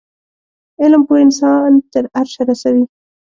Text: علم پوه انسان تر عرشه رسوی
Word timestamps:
علم 0.81 1.01
پوه 1.07 1.19
انسان 1.25 1.71
تر 1.91 2.03
عرشه 2.17 2.41
رسوی 2.49 2.83